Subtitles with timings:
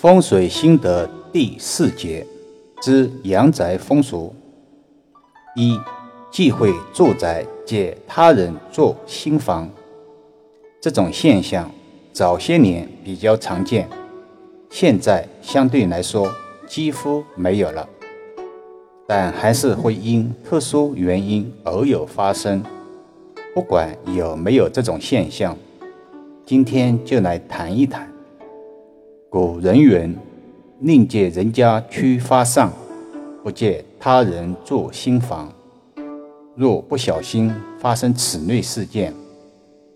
[0.00, 2.26] 风水心得第四节
[2.80, 4.34] 之阳宅风俗：
[5.54, 5.78] 一、
[6.30, 9.68] 忌讳住宅借他人做新房。
[10.80, 11.70] 这种现象
[12.14, 13.86] 早些年比较常见，
[14.70, 16.32] 现在相对来说
[16.66, 17.86] 几乎没有了，
[19.06, 22.64] 但还是会因特殊原因偶有发生。
[23.54, 25.54] 不管有没有这种现象，
[26.46, 28.10] 今天就来谈一谈。
[29.32, 30.18] 古人云
[30.80, 32.72] ：“宁借人家驱发丧，
[33.44, 35.48] 不借他人做新房。”
[36.56, 39.14] 若不小心发生此类事件，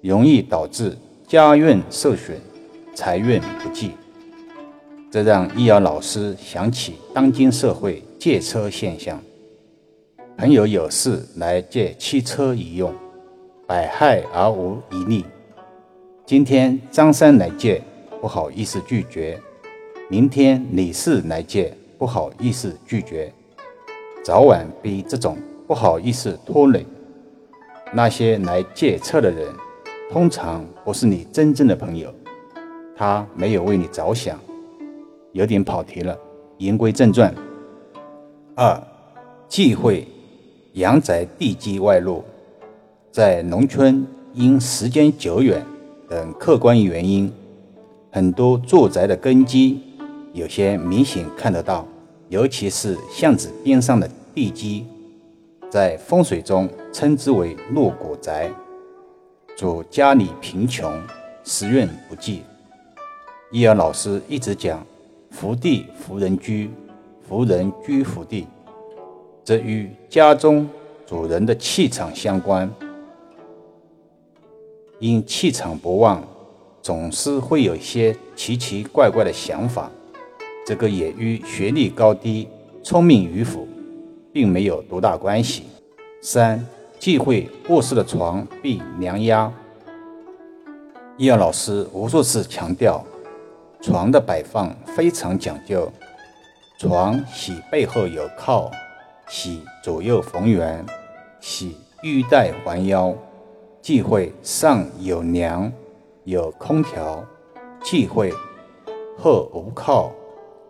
[0.00, 2.40] 容易导致家运受损、
[2.94, 3.90] 财运不济。
[5.10, 9.20] 这让易遥老师想起当今社会借车现象。
[10.36, 12.94] 朋友有事来借汽车一用，
[13.66, 15.24] 百害而无一利。
[16.24, 17.82] 今天张三来借。
[18.24, 19.38] 不好意思拒绝，
[20.08, 23.30] 明天李四来借，不好意思拒绝，
[24.24, 26.86] 早晚被这种不好意思拖累。
[27.92, 29.52] 那些来借车的人，
[30.10, 32.10] 通常不是你真正的朋友，
[32.96, 34.40] 他没有为你着想。
[35.32, 36.18] 有点跑题了，
[36.56, 37.30] 言归正传。
[38.54, 38.82] 二，
[39.48, 40.08] 忌讳
[40.72, 42.24] 阳宅地基外露，
[43.12, 45.62] 在农村因时间久远
[46.08, 47.30] 等客观原因。
[48.14, 49.82] 很多住宅的根基
[50.32, 51.84] 有些明显看得到，
[52.28, 54.86] 尤其是巷子边上的地基，
[55.68, 58.48] 在风水中称之为落果宅，
[59.56, 60.96] 主家里贫穷，
[61.42, 62.44] 时运不济。
[63.50, 64.86] 易儿老师一直讲
[65.32, 66.70] 福地福人居，
[67.28, 68.46] 福人居福地，
[69.42, 70.68] 这与家中
[71.04, 72.72] 主人的气场相关，
[75.00, 76.22] 因气场不旺。
[76.84, 79.90] 总是会有些奇奇怪怪的想法，
[80.66, 82.46] 这个也与学历高低、
[82.82, 83.66] 聪明与否，
[84.34, 85.62] 并没有多大关系。
[86.20, 86.62] 三、
[86.98, 89.50] 忌讳卧室的床被梁压。
[91.16, 93.02] 易阳老师无数次强调，
[93.80, 95.90] 床的摆放非常讲究，
[96.78, 98.70] 床喜背后有靠，
[99.26, 100.84] 喜左右逢源，
[101.40, 103.16] 喜玉带环腰，
[103.80, 105.72] 忌讳上有梁。
[106.24, 107.22] 有空调，
[107.82, 108.32] 忌讳
[109.18, 110.10] 后无靠，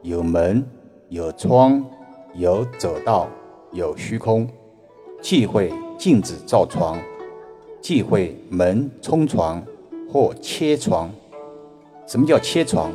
[0.03, 0.67] 有门，
[1.11, 1.85] 有窗，
[2.35, 3.29] 有走道，
[3.71, 4.49] 有虚空，
[5.23, 6.99] 忌讳禁止照床，
[7.81, 9.63] 忌讳门冲床
[10.13, 11.09] 或切床。
[12.05, 12.91] 什么叫切床？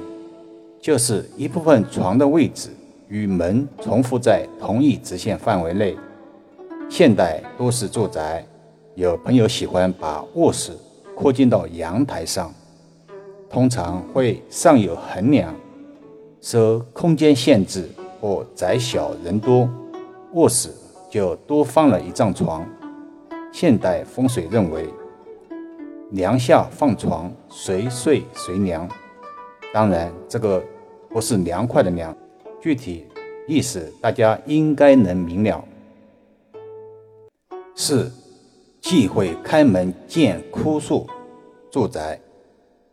[0.81, 2.71] 就是一部分床的位置
[3.07, 5.97] 与门重复在同一直线范围内。
[6.89, 8.45] 现代都市住宅，
[8.95, 10.73] 有朋友喜欢把卧室。
[11.21, 12.49] 扩进到阳台上，
[13.49, 15.53] 通常会上有横梁，
[16.39, 17.89] 受空间限制
[18.21, 19.69] 或窄小人多，
[20.31, 20.69] 卧室
[21.11, 22.65] 就多放了一张床。
[23.51, 24.87] 现代风水认为，
[26.11, 28.87] 梁下放床，随睡随凉。
[29.73, 30.63] 当然，这个
[31.09, 32.15] 不是凉快的凉，
[32.61, 33.05] 具体
[33.45, 35.61] 意思大家应该能明了。
[37.75, 38.09] 四。
[38.81, 41.05] 忌讳开门见枯树，
[41.69, 42.19] 住宅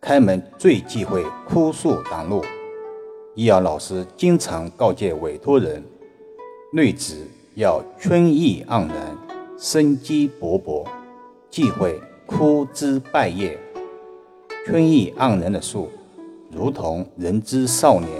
[0.00, 2.44] 开门最忌讳枯树挡路。
[3.34, 5.82] 易遥老师经常告诫委托人，
[6.72, 7.16] 内子
[7.54, 9.16] 要春意盎然，
[9.56, 10.84] 生机勃勃，
[11.48, 13.56] 忌讳枯枝败叶。
[14.66, 15.88] 春意盎然的树，
[16.50, 18.10] 如同人之少年，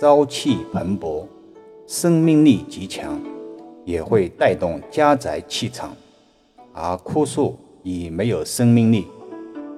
[0.00, 1.24] 朝气蓬勃，
[1.86, 3.18] 生命力极强，
[3.84, 5.96] 也会带动家宅气场。
[6.82, 9.06] 而枯树已没有生命力，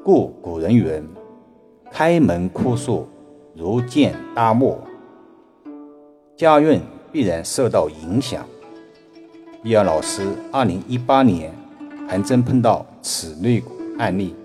[0.04, 1.04] 故古人云
[1.90, 3.08] ：“开门枯树，
[3.56, 4.78] 如见大漠。”
[6.38, 6.80] 家运
[7.10, 8.46] 必然受到影响。
[9.64, 11.52] 易儿老师二零一八年
[12.08, 13.60] 还真碰到此类
[13.98, 14.36] 案例，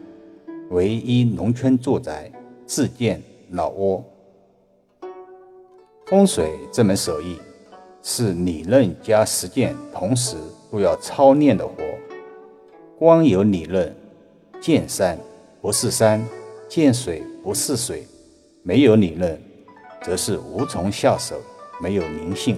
[0.72, 2.32] 为一农村住宅
[2.66, 4.04] 自建老窝。
[6.08, 7.38] 风水这门手艺
[8.02, 10.38] 是理论加实践同时
[10.72, 11.74] 都要操练的活。
[13.00, 13.96] 光有理论，
[14.60, 15.16] 见山
[15.62, 16.26] 不是山，
[16.68, 18.08] 见水不是水，
[18.64, 19.40] 没有理论，
[20.02, 21.36] 则是无从下手，
[21.80, 22.58] 没有灵性。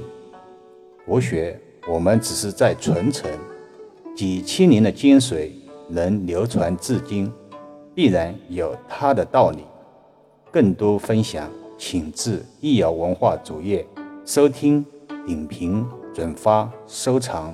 [1.06, 1.60] 国学
[1.90, 3.30] 我们只是在传承，
[4.16, 5.52] 几千年的精髓
[5.90, 7.30] 能流传至今，
[7.94, 9.66] 必然有它的道理。
[10.50, 13.86] 更多分享，请至易瑶文化主页
[14.26, 14.86] 收听、
[15.28, 17.54] 点评、转发、收藏。